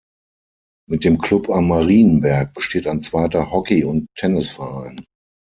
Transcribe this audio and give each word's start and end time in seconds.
Mit 0.89 1.03
dem 1.03 1.19
Club 1.19 1.51
am 1.51 1.67
Marienberg 1.67 2.55
besteht 2.55 2.87
ein 2.87 3.01
zweiter 3.01 3.51
Hockey- 3.51 3.83
und 3.83 4.07
Tennisverein. 4.17 5.05